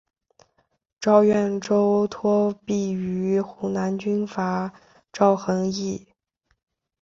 [0.99, 4.73] 赴岳州托庇于湖南军阀
[5.13, 6.07] 赵恒惕。